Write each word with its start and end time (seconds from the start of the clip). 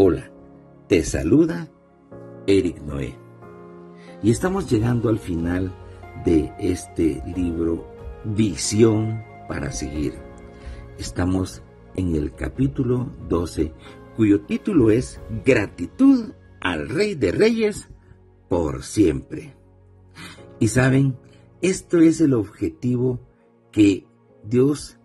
Hola, 0.00 0.30
te 0.86 1.02
saluda 1.02 1.68
Eric 2.46 2.80
Noé. 2.82 3.16
Y 4.22 4.30
estamos 4.30 4.70
llegando 4.70 5.08
al 5.08 5.18
final 5.18 5.74
de 6.24 6.52
este 6.60 7.20
libro 7.34 7.84
Visión 8.24 9.24
para 9.48 9.72
seguir. 9.72 10.14
Estamos 10.98 11.64
en 11.96 12.14
el 12.14 12.32
capítulo 12.32 13.10
12, 13.28 13.72
cuyo 14.16 14.42
título 14.42 14.92
es 14.92 15.20
Gratitud 15.44 16.30
al 16.60 16.88
Rey 16.88 17.16
de 17.16 17.32
Reyes 17.32 17.88
por 18.48 18.84
siempre. 18.84 19.56
Y 20.60 20.68
saben, 20.68 21.18
esto 21.60 21.98
es 21.98 22.20
el 22.20 22.34
objetivo 22.34 23.18
que 23.72 24.06
Dios 24.44 24.96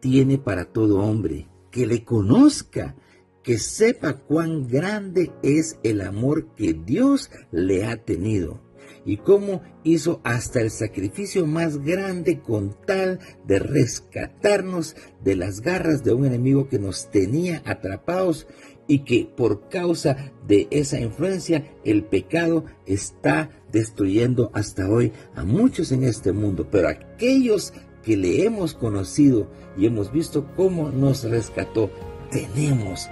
tiene 0.00 0.36
para 0.36 0.66
todo 0.66 0.98
hombre, 0.98 1.48
que 1.70 1.86
le 1.86 2.04
conozca 2.04 2.94
que 3.44 3.58
sepa 3.58 4.14
cuán 4.14 4.66
grande 4.66 5.30
es 5.42 5.78
el 5.84 6.00
amor 6.00 6.54
que 6.56 6.72
Dios 6.72 7.30
le 7.52 7.84
ha 7.84 7.98
tenido 7.98 8.64
y 9.04 9.18
cómo 9.18 9.62
hizo 9.84 10.20
hasta 10.24 10.62
el 10.62 10.70
sacrificio 10.70 11.46
más 11.46 11.84
grande 11.84 12.40
con 12.40 12.74
tal 12.86 13.20
de 13.46 13.58
rescatarnos 13.58 14.96
de 15.22 15.36
las 15.36 15.60
garras 15.60 16.02
de 16.02 16.14
un 16.14 16.24
enemigo 16.24 16.68
que 16.68 16.78
nos 16.78 17.10
tenía 17.10 17.62
atrapados 17.66 18.46
y 18.86 19.00
que 19.00 19.28
por 19.36 19.68
causa 19.68 20.32
de 20.46 20.66
esa 20.70 20.98
influencia 20.98 21.70
el 21.84 22.04
pecado 22.04 22.64
está 22.86 23.50
destruyendo 23.70 24.50
hasta 24.54 24.88
hoy 24.88 25.12
a 25.34 25.44
muchos 25.44 25.92
en 25.92 26.04
este 26.04 26.32
mundo, 26.32 26.68
pero 26.70 26.88
aquellos 26.88 27.74
que 28.02 28.16
le 28.16 28.44
hemos 28.44 28.74
conocido 28.74 29.50
y 29.76 29.86
hemos 29.86 30.12
visto 30.12 30.46
cómo 30.56 30.90
nos 30.90 31.24
rescató, 31.24 31.90
tenemos 32.30 33.08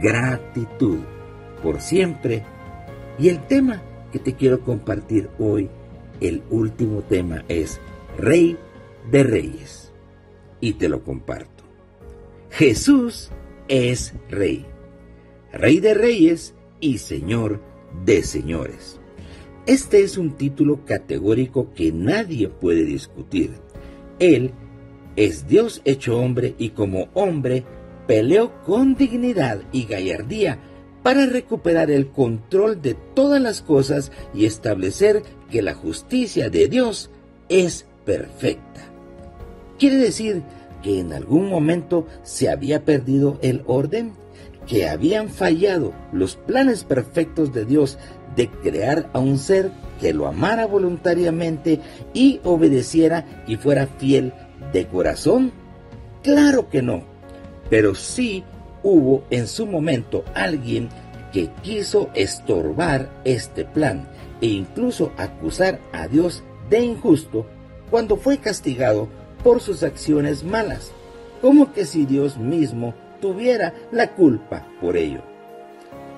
gratitud 0.00 0.98
por 1.62 1.80
siempre. 1.80 2.42
Y 3.18 3.28
el 3.28 3.46
tema 3.46 3.82
que 4.12 4.18
te 4.18 4.34
quiero 4.34 4.60
compartir 4.60 5.30
hoy, 5.38 5.68
el 6.20 6.42
último 6.50 7.02
tema 7.02 7.44
es 7.48 7.80
Rey 8.18 8.56
de 9.10 9.22
Reyes. 9.22 9.92
Y 10.60 10.74
te 10.74 10.88
lo 10.88 11.02
comparto. 11.02 11.64
Jesús 12.50 13.30
es 13.68 14.14
Rey. 14.30 14.66
Rey 15.52 15.80
de 15.80 15.94
Reyes 15.94 16.54
y 16.80 16.98
Señor 16.98 17.60
de 18.04 18.22
Señores. 18.22 19.00
Este 19.66 20.02
es 20.02 20.18
un 20.18 20.32
título 20.32 20.84
categórico 20.84 21.72
que 21.74 21.90
nadie 21.90 22.48
puede 22.48 22.84
discutir. 22.84 23.52
Él 24.18 24.52
es 25.16 25.46
Dios 25.46 25.80
hecho 25.84 26.18
hombre 26.18 26.54
y 26.58 26.70
como 26.70 27.08
hombre 27.14 27.64
peleó 28.06 28.52
con 28.64 28.94
dignidad 28.94 29.60
y 29.72 29.84
gallardía 29.84 30.58
para 31.02 31.26
recuperar 31.26 31.90
el 31.90 32.08
control 32.08 32.80
de 32.80 32.94
todas 32.94 33.40
las 33.40 33.60
cosas 33.60 34.10
y 34.32 34.46
establecer 34.46 35.22
que 35.50 35.62
la 35.62 35.74
justicia 35.74 36.48
de 36.48 36.66
Dios 36.68 37.10
es 37.48 37.86
perfecta. 38.06 38.80
Quiere 39.78 39.96
decir 39.96 40.42
que 40.82 41.00
en 41.00 41.12
algún 41.12 41.48
momento 41.48 42.06
se 42.22 42.48
había 42.48 42.84
perdido 42.84 43.38
el 43.42 43.62
orden, 43.66 44.12
que 44.66 44.88
habían 44.88 45.28
fallado 45.28 45.92
los 46.10 46.36
planes 46.36 46.84
perfectos 46.84 47.52
de 47.52 47.66
Dios 47.66 47.98
de 48.34 48.48
crear 48.48 49.10
a 49.12 49.18
un 49.18 49.38
ser 49.38 49.70
que 50.00 50.14
lo 50.14 50.26
amara 50.26 50.66
voluntariamente 50.66 51.80
y 52.14 52.40
obedeciera 52.44 53.44
y 53.46 53.56
fuera 53.56 53.86
fiel 53.86 54.32
de 54.72 54.86
corazón. 54.86 55.52
Claro 56.22 56.70
que 56.70 56.80
no 56.80 57.13
pero 57.70 57.94
sí 57.94 58.44
hubo 58.82 59.24
en 59.30 59.46
su 59.46 59.66
momento 59.66 60.24
alguien 60.34 60.88
que 61.32 61.50
quiso 61.62 62.10
estorbar 62.14 63.10
este 63.24 63.64
plan 63.64 64.08
e 64.40 64.46
incluso 64.46 65.12
acusar 65.16 65.80
a 65.92 66.06
Dios 66.06 66.42
de 66.70 66.80
injusto 66.80 67.46
cuando 67.90 68.16
fue 68.16 68.38
castigado 68.38 69.08
por 69.42 69.60
sus 69.60 69.82
acciones 69.82 70.44
malas, 70.44 70.92
como 71.40 71.72
que 71.72 71.84
si 71.84 72.06
Dios 72.06 72.38
mismo 72.38 72.94
tuviera 73.20 73.74
la 73.90 74.12
culpa 74.14 74.66
por 74.80 74.96
ello. 74.96 75.22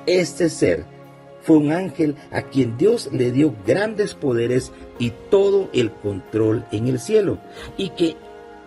Este 0.06 0.48
ser 0.48 0.84
fue 1.42 1.58
un 1.58 1.72
ángel 1.72 2.16
a 2.30 2.42
quien 2.42 2.76
Dios 2.76 3.08
le 3.12 3.30
dio 3.30 3.54
grandes 3.66 4.14
poderes 4.14 4.72
y 4.98 5.10
todo 5.30 5.70
el 5.72 5.92
control 5.92 6.64
en 6.72 6.88
el 6.88 6.98
cielo, 6.98 7.38
y 7.76 7.90
que 7.90 8.16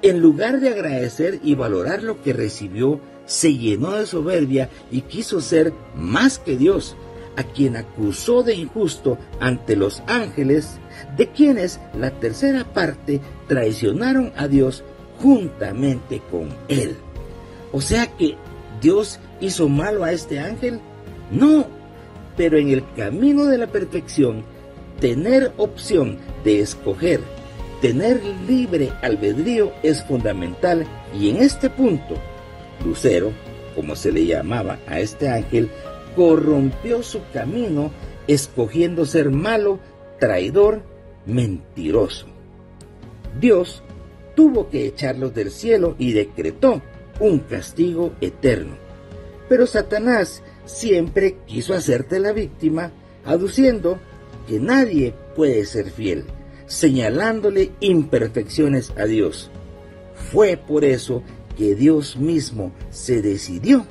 en 0.02 0.22
lugar 0.22 0.60
de 0.60 0.70
agradecer 0.70 1.40
y 1.44 1.56
valorar 1.56 2.04
lo 2.04 2.22
que 2.22 2.34
recibió, 2.34 3.00
se 3.26 3.56
llenó 3.56 3.92
de 3.92 4.06
soberbia 4.06 4.70
y 4.92 5.02
quiso 5.02 5.42
ser 5.42 5.74
más 5.96 6.40
que 6.40 6.58
Dios, 6.58 6.96
a 7.36 7.44
quien 7.44 7.76
acusó 7.76 8.44
de 8.44 8.56
injusto 8.56 9.18
ante 9.40 9.76
los 9.76 10.02
ángeles, 10.08 10.80
de 11.16 11.28
quienes 11.28 11.80
la 11.98 12.12
tercera 12.12 12.66
parte 12.66 13.22
traicionaron 13.48 14.34
a 14.36 14.48
Dios 14.48 14.84
juntamente 15.22 16.22
con 16.32 16.50
él. 16.68 16.96
O 17.72 17.82
sea 17.82 18.08
que 18.18 18.36
Dios 18.82 19.20
hizo 19.42 19.70
malo 19.70 20.04
a 20.04 20.12
este 20.12 20.40
ángel. 20.40 20.80
No, 21.32 21.68
pero 22.36 22.58
en 22.58 22.70
el 22.70 22.84
camino 22.96 23.46
de 23.46 23.58
la 23.58 23.68
perfección, 23.68 24.44
tener 25.00 25.54
opción 25.58 26.18
de 26.44 26.62
escoger 26.62 27.22
Tener 27.82 28.22
libre 28.46 28.92
albedrío 29.02 29.72
es 29.84 30.04
fundamental 30.04 30.86
y 31.18 31.30
en 31.30 31.38
este 31.38 31.70
punto, 31.70 32.16
Lucero, 32.84 33.32
como 33.74 33.96
se 33.96 34.12
le 34.12 34.26
llamaba 34.26 34.80
a 34.86 35.00
este 35.00 35.30
ángel, 35.30 35.70
corrompió 36.14 37.02
su 37.04 37.22
camino 37.32 37.92
escogiendo 38.28 39.06
ser 39.06 39.32
malo, 39.32 39.80
traidor, 40.20 40.82
mentiroso. 41.26 42.26
Dios 43.40 43.82
tuvo 44.36 44.70
que 44.70 44.86
echarlos 44.86 45.34
del 45.34 45.50
cielo 45.50 45.96
y 45.98 46.12
decretó 46.12 46.82
un 47.22 47.40
castigo 47.40 48.12
eterno. 48.20 48.76
Pero 49.48 49.66
Satanás 49.66 50.44
siempre 50.66 51.38
quiso 51.46 51.74
hacerte 51.74 52.20
la 52.20 52.34
víctima, 52.34 52.92
aduciendo 53.24 54.00
que 54.50 54.60
nadie 54.60 55.14
puede 55.34 55.66
ser 55.66 55.90
fiel 55.92 56.26
señalándole 56.70 57.72
imperfecciones 57.82 58.94
a 58.96 59.06
Dios. 59.06 59.50
Fue 60.32 60.56
por 60.56 60.86
eso 60.86 61.24
que 61.58 61.76
Dios 61.76 62.16
mismo 62.16 62.72
se 62.92 63.22
decidió 63.22 63.86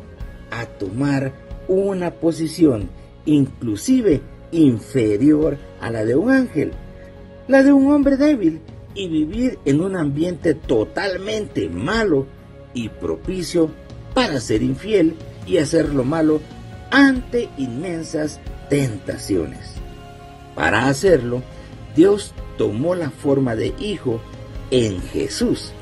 a 0.51 0.65
tomar 0.65 1.33
una 1.67 2.13
posición 2.13 2.89
inclusive 3.27 4.23
inferior 4.53 5.59
a 5.81 5.91
la 5.91 6.05
de 6.05 6.15
un 6.15 6.31
ángel, 6.31 6.73
la 7.49 7.63
de 7.63 7.73
un 7.73 7.93
hombre 7.93 8.17
débil, 8.17 8.61
y 8.95 9.09
vivir 9.09 9.59
en 9.65 9.81
un 9.81 9.97
ambiente 9.97 10.55
totalmente 10.55 11.69
malo 11.69 12.27
y 12.75 12.89
propicio 12.89 13.71
para 14.15 14.41
ser 14.41 14.63
infiel 14.63 15.15
y 15.47 15.59
hacer 15.59 15.95
lo 15.95 16.05
malo 16.05 16.41
ante 16.91 17.49
inmensas 17.59 18.41
tentaciones. 18.71 19.75
Para 20.55 20.89
hacerlo, 20.89 21.43
Dios 21.95 22.35
tomó 22.59 22.95
la 22.95 23.11
forma 23.11 23.57
de 23.57 23.73
hijo 23.79 24.21
en 24.71 25.01
Jesús, 25.01 25.73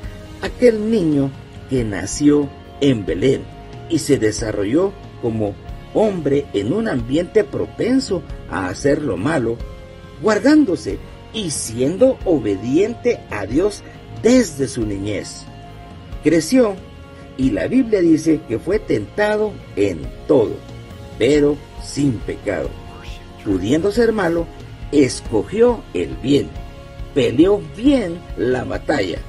aquel 0.42 0.90
niño 0.90 1.32
que 1.68 1.82
nació 1.82 2.48
en 2.80 3.04
Belén 3.04 3.42
y 3.90 3.98
se 3.98 4.18
desarrolló 4.18 4.92
como 5.22 5.54
hombre 5.94 6.46
en 6.52 6.72
un 6.72 6.88
ambiente 6.88 7.42
propenso 7.42 8.22
a 8.50 8.68
hacer 8.68 9.02
lo 9.02 9.16
malo, 9.16 9.56
guardándose 10.22 10.98
y 11.32 11.50
siendo 11.50 12.18
obediente 12.24 13.20
a 13.30 13.46
Dios 13.46 13.82
desde 14.22 14.68
su 14.68 14.86
niñez. 14.86 15.44
Creció 16.22 16.76
y 17.38 17.50
la 17.50 17.66
Biblia 17.66 18.00
dice 18.00 18.40
que 18.48 18.58
fue 18.58 18.78
tentado 18.78 19.52
en 19.74 20.00
todo, 20.28 20.52
pero 21.18 21.56
sin 21.82 22.12
pecado. 22.18 22.68
Pudiendo 23.44 23.92
ser 23.92 24.12
malo, 24.12 24.46
escogió 24.92 25.82
el 25.94 26.16
bien 26.16 26.48
peleó 27.16 27.62
bien 27.74 28.20
la 28.36 28.64
batalla. 28.64 29.20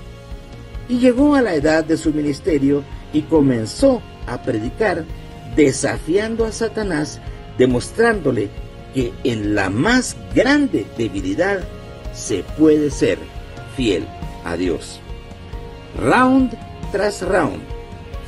Y 0.90 1.00
llegó 1.00 1.36
a 1.36 1.42
la 1.42 1.56
edad 1.56 1.86
de 1.86 1.96
su 1.96 2.12
ministerio 2.12 2.84
y 3.14 3.22
comenzó 3.22 4.02
a 4.28 4.42
predicar 4.42 5.06
desafiando 5.56 6.44
a 6.44 6.52
Satanás, 6.52 7.22
demostrándole 7.58 8.50
que 8.94 9.14
en 9.24 9.56
la 9.56 9.70
más 9.70 10.18
grande 10.36 10.86
debilidad 10.98 11.62
se 12.14 12.44
puede 12.58 12.92
ser 12.92 13.20
fiel 13.78 14.06
a 14.44 14.58
Dios. 14.58 15.00
Round 15.98 16.58
tras 16.92 17.22
round, 17.22 17.62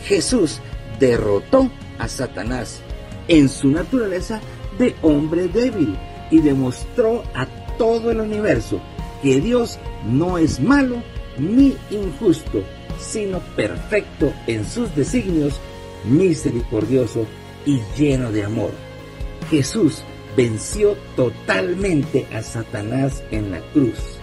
Jesús 0.06 0.62
derrotó 1.02 1.70
a 1.98 2.08
Satanás 2.08 2.80
en 3.28 3.50
su 3.50 3.68
naturaleza 3.68 4.40
de 4.78 4.96
hombre 5.02 5.50
débil 5.50 5.98
y 6.32 6.40
demostró 6.40 7.26
a 7.34 7.46
todo 7.78 8.12
el 8.12 8.22
universo 8.22 8.80
que 9.21 9.42
Dios 9.42 9.80
no 10.06 10.38
es 10.38 10.60
malo 10.60 11.01
ni 11.38 11.75
injusto, 11.89 12.63
sino 13.00 13.39
perfecto 13.56 14.33
en 14.48 14.66
sus 14.66 14.94
designios, 14.95 15.60
misericordioso 16.06 17.25
y 17.66 17.80
lleno 17.98 18.31
de 18.31 18.44
amor. 18.44 18.71
Jesús 19.50 20.04
venció 20.36 20.95
totalmente 21.16 22.25
a 22.33 22.42
Satanás 22.42 23.24
en 23.31 23.51
la 23.51 23.60
cruz, 23.74 24.18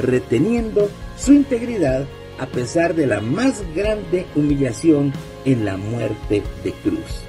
reteniendo 0.00 0.88
su 1.18 1.32
integridad 1.32 2.06
a 2.38 2.46
pesar 2.46 2.94
de 2.94 3.06
la 3.06 3.20
más 3.20 3.62
grande 3.74 4.26
humillación 4.36 5.12
en 5.44 5.64
la 5.64 5.76
muerte 5.76 6.42
de 6.62 6.72
cruz. 6.72 7.22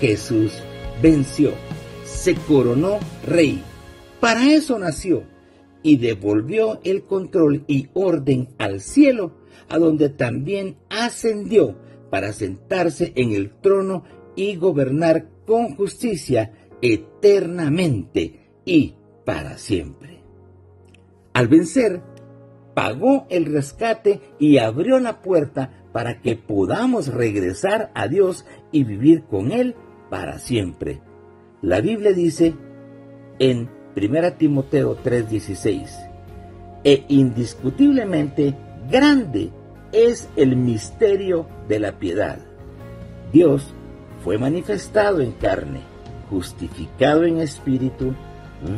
Jesús 0.00 0.52
venció, 1.02 1.52
se 2.04 2.34
coronó 2.34 2.98
rey. 3.26 3.62
Para 4.20 4.52
eso 4.52 4.78
nació 4.78 5.24
y 5.82 5.96
devolvió 5.96 6.80
el 6.84 7.04
control 7.04 7.64
y 7.66 7.88
orden 7.94 8.48
al 8.58 8.80
cielo, 8.80 9.32
a 9.68 9.78
donde 9.78 10.08
también 10.08 10.76
ascendió 10.88 11.76
para 12.10 12.32
sentarse 12.32 13.12
en 13.16 13.32
el 13.32 13.50
trono 13.60 14.04
y 14.34 14.56
gobernar 14.56 15.28
con 15.46 15.74
justicia 15.74 16.52
eternamente 16.80 18.50
y 18.64 18.94
para 19.24 19.58
siempre. 19.58 20.22
Al 21.32 21.48
vencer, 21.48 22.02
pagó 22.74 23.26
el 23.30 23.46
rescate 23.46 24.20
y 24.38 24.58
abrió 24.58 24.98
la 25.00 25.20
puerta 25.20 25.84
para 25.92 26.20
que 26.20 26.36
podamos 26.36 27.08
regresar 27.08 27.90
a 27.94 28.08
Dios 28.08 28.46
y 28.72 28.84
vivir 28.84 29.24
con 29.24 29.52
Él 29.52 29.74
para 30.10 30.38
siempre. 30.38 31.00
La 31.60 31.80
Biblia 31.80 32.12
dice 32.12 32.54
en 33.38 33.68
1 33.98 34.32
Timoteo 34.34 34.96
3:16, 35.02 36.08
e 36.84 37.04
indiscutiblemente 37.08 38.54
grande 38.90 39.50
es 39.92 40.28
el 40.36 40.56
misterio 40.56 41.46
de 41.68 41.78
la 41.78 41.92
piedad. 41.98 42.38
Dios 43.32 43.74
fue 44.22 44.38
manifestado 44.38 45.20
en 45.20 45.32
carne, 45.32 45.80
justificado 46.30 47.24
en 47.24 47.38
espíritu, 47.38 48.14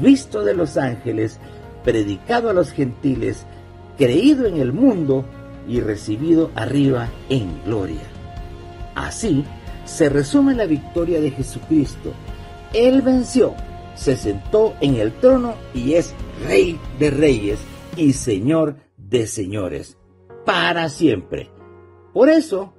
visto 0.00 0.42
de 0.42 0.54
los 0.54 0.76
ángeles, 0.76 1.38
predicado 1.84 2.50
a 2.50 2.52
los 2.52 2.70
gentiles, 2.70 3.46
creído 3.96 4.46
en 4.46 4.58
el 4.58 4.72
mundo 4.72 5.24
y 5.68 5.80
recibido 5.80 6.50
arriba 6.54 7.08
en 7.28 7.62
gloria. 7.64 8.02
Así 8.94 9.44
se 9.84 10.08
resume 10.08 10.54
la 10.54 10.66
victoria 10.66 11.20
de 11.20 11.30
Jesucristo. 11.30 12.12
Él 12.72 13.02
venció, 13.02 13.54
se 14.00 14.16
sentó 14.16 14.74
en 14.80 14.94
el 14.94 15.12
trono 15.12 15.56
y 15.74 15.92
es 15.92 16.14
Rey 16.46 16.80
de 16.98 17.10
Reyes 17.10 17.60
y 17.96 18.14
Señor 18.14 18.76
de 18.96 19.26
Señores, 19.26 19.98
para 20.46 20.88
siempre. 20.88 21.50
Por 22.14 22.30
eso, 22.30 22.72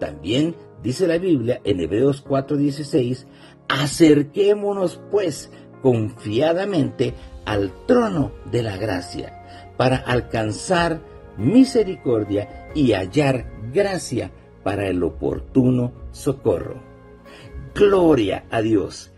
también 0.00 0.56
dice 0.82 1.06
la 1.06 1.18
Biblia 1.18 1.60
en 1.62 1.78
Hebreos 1.78 2.24
4:16, 2.24 3.28
acerquémonos 3.68 5.00
pues 5.12 5.48
confiadamente 5.80 7.14
al 7.44 7.70
trono 7.86 8.32
de 8.50 8.64
la 8.64 8.76
gracia 8.76 9.72
para 9.76 9.98
alcanzar 9.98 11.00
misericordia 11.38 12.68
y 12.74 12.94
hallar 12.94 13.46
gracia 13.72 14.32
para 14.64 14.88
el 14.88 15.04
oportuno 15.04 15.92
socorro. 16.10 16.82
Gloria 17.76 18.44
a 18.50 18.60
Dios. 18.60 19.13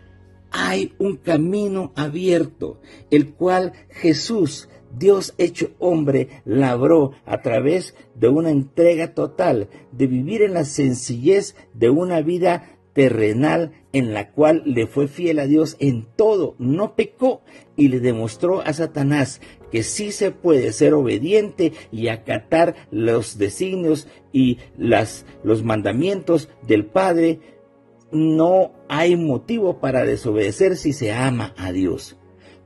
Hay 0.51 0.93
un 0.97 1.17
camino 1.17 1.91
abierto, 1.95 2.79
el 3.11 3.33
cual 3.33 3.73
Jesús, 3.89 4.69
Dios 4.97 5.33
hecho 5.37 5.71
hombre, 5.79 6.41
labró 6.45 7.11
a 7.25 7.41
través 7.41 7.95
de 8.15 8.29
una 8.29 8.49
entrega 8.49 9.13
total, 9.13 9.69
de 9.91 10.07
vivir 10.07 10.41
en 10.41 10.53
la 10.53 10.65
sencillez 10.65 11.55
de 11.73 11.89
una 11.89 12.21
vida 12.21 12.77
terrenal 12.97 13.73
en 13.93 14.11
la 14.13 14.31
cual 14.31 14.63
le 14.65 14.87
fue 14.87 15.07
fiel 15.07 15.37
a 15.37 15.45
Dios 15.45 15.77
en 15.79 16.07
todo, 16.15 16.55
no 16.57 16.95
pecó 16.95 17.41
y 17.75 17.89
le 17.89 17.99
demostró 17.99 18.61
a 18.61 18.73
Satanás 18.73 19.39
que 19.71 19.83
sí 19.83 20.11
se 20.11 20.31
puede 20.31 20.71
ser 20.71 20.95
obediente 20.95 21.73
y 21.91 22.07
acatar 22.07 22.75
los 22.89 23.37
designios 23.37 24.07
y 24.33 24.57
las, 24.77 25.27
los 25.43 25.63
mandamientos 25.63 26.49
del 26.67 26.85
Padre. 26.85 27.39
No 28.11 28.71
hay 28.87 29.15
motivo 29.15 29.79
para 29.79 30.05
desobedecer 30.05 30.77
si 30.77 30.93
se 30.93 31.11
ama 31.11 31.53
a 31.57 31.71
Dios. 31.71 32.17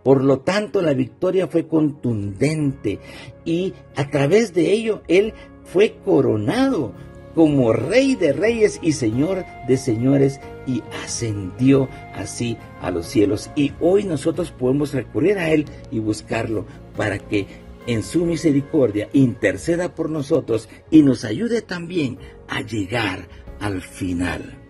Por 0.03 0.23
lo 0.23 0.39
tanto, 0.39 0.81
la 0.81 0.93
victoria 0.93 1.47
fue 1.47 1.67
contundente 1.67 2.99
y 3.45 3.73
a 3.95 4.09
través 4.09 4.53
de 4.53 4.71
ello 4.71 5.01
Él 5.07 5.33
fue 5.63 5.97
coronado 6.03 6.93
como 7.35 7.71
Rey 7.71 8.15
de 8.15 8.33
Reyes 8.33 8.79
y 8.81 8.93
Señor 8.93 9.45
de 9.67 9.77
Señores 9.77 10.39
y 10.67 10.83
ascendió 11.03 11.87
así 12.13 12.57
a 12.81 12.91
los 12.91 13.05
cielos. 13.05 13.51
Y 13.55 13.73
hoy 13.79 14.03
nosotros 14.03 14.51
podemos 14.51 14.93
recurrir 14.93 15.37
a 15.37 15.51
Él 15.51 15.65
y 15.91 15.99
buscarlo 15.99 16.65
para 16.97 17.19
que 17.19 17.47
en 17.87 18.03
su 18.03 18.25
misericordia 18.25 19.09
interceda 19.13 19.95
por 19.95 20.09
nosotros 20.09 20.69
y 20.89 21.03
nos 21.03 21.25
ayude 21.25 21.61
también 21.61 22.17
a 22.47 22.61
llegar 22.61 23.27
al 23.59 23.81
final. 23.81 24.60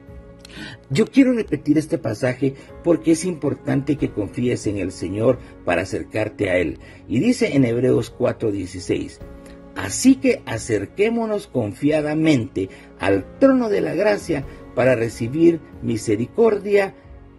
Yo 0.89 1.05
quiero 1.07 1.33
repetir 1.33 1.77
este 1.77 1.97
pasaje 1.97 2.55
porque 2.83 3.11
es 3.11 3.25
importante 3.25 3.97
que 3.97 4.11
confíes 4.11 4.67
en 4.67 4.77
el 4.77 4.91
Señor 4.91 5.39
para 5.65 5.83
acercarte 5.83 6.49
a 6.49 6.57
Él. 6.57 6.79
Y 7.07 7.19
dice 7.19 7.55
en 7.55 7.65
Hebreos 7.65 8.13
4:16, 8.17 9.19
Así 9.75 10.15
que 10.15 10.41
acerquémonos 10.45 11.47
confiadamente 11.47 12.69
al 12.99 13.39
trono 13.39 13.69
de 13.69 13.81
la 13.81 13.95
gracia 13.95 14.45
para 14.75 14.95
recibir 14.95 15.59
misericordia 15.81 16.93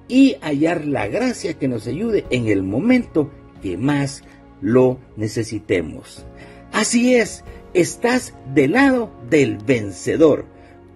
y 0.09 0.37
hallar 0.41 0.87
la 0.87 1.09
gracia 1.09 1.59
que 1.59 1.69
nos 1.69 1.87
ayude 1.87 2.25
en 2.31 2.49
el 2.49 2.63
momento 2.63 3.31
que 3.63 3.77
más 3.77 4.25
lo 4.61 4.99
necesitemos. 5.17 6.27
Así 6.73 7.15
es, 7.15 7.45
estás 7.75 8.35
del 8.55 8.73
lado 8.73 9.13
del 9.29 9.59
vencedor, 9.59 10.47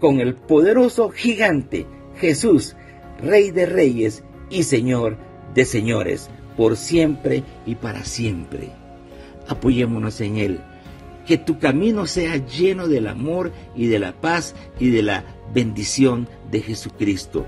con 0.01 0.21
el 0.21 0.35
poderoso 0.35 1.11
gigante 1.11 1.87
Jesús, 2.19 2.77
Rey 3.23 3.51
de 3.51 3.67
Reyes 3.67 4.25
y 4.51 4.63
Señor 4.63 5.17
de 5.55 5.65
Señores, 5.65 6.31
por 6.57 6.77
siempre 6.77 7.45
y 7.65 7.75
para 7.75 8.05
siempre. 8.05 8.71
Apoyémonos 9.49 10.21
en 10.21 10.37
Él 10.37 10.61
que 11.27 11.37
tu 11.39 11.59
camino 11.59 12.07
sea 12.07 12.37
lleno 12.37 12.87
del 12.89 13.09
amor 13.09 13.53
y 13.75 13.87
de 13.89 13.99
la 13.99 14.13
paz 14.13 14.55
y 14.79 14.91
de 14.91 15.03
la 15.03 15.25
bendición 15.53 16.29
de 16.51 16.61
Jesucristo. 16.61 17.45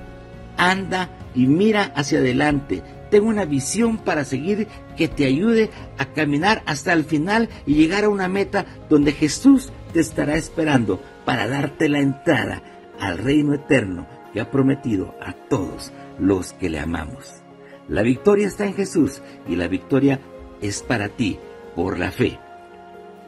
Anda 0.56 1.10
y 1.34 1.46
mira 1.46 1.92
hacia 1.94 2.18
adelante. 2.18 2.82
Ten 3.10 3.22
una 3.24 3.44
visión 3.44 3.98
para 3.98 4.24
seguir 4.24 4.66
que 4.96 5.08
te 5.08 5.24
ayude 5.24 5.70
a 5.96 6.06
caminar 6.06 6.62
hasta 6.66 6.92
el 6.92 7.04
final 7.04 7.48
y 7.66 7.74
llegar 7.74 8.04
a 8.04 8.08
una 8.08 8.28
meta 8.28 8.66
donde 8.90 9.12
Jesús 9.12 9.72
te 9.92 10.00
estará 10.00 10.36
esperando 10.36 11.00
para 11.24 11.46
darte 11.46 11.88
la 11.88 12.00
entrada 12.00 12.62
al 12.98 13.18
reino 13.18 13.54
eterno 13.54 14.17
que 14.32 14.40
ha 14.40 14.50
prometido 14.50 15.14
a 15.20 15.32
todos 15.32 15.92
los 16.18 16.52
que 16.54 16.68
le 16.68 16.80
amamos. 16.80 17.42
La 17.88 18.02
victoria 18.02 18.46
está 18.46 18.66
en 18.66 18.74
Jesús 18.74 19.22
y 19.48 19.56
la 19.56 19.68
victoria 19.68 20.20
es 20.60 20.82
para 20.82 21.08
ti 21.08 21.38
por 21.74 21.98
la 21.98 22.10
fe. 22.10 22.38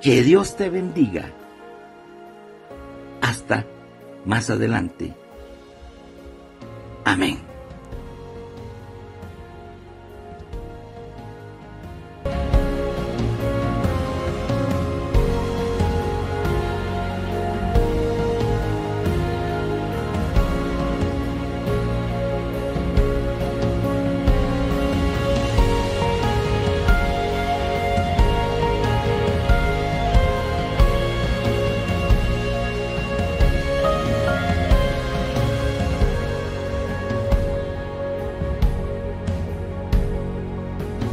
Que 0.02 0.22
Dios 0.22 0.56
te 0.56 0.68
bendiga. 0.70 1.32
Hasta 3.20 3.64
más 4.24 4.50
adelante. 4.50 5.14
Amén. 7.04 7.49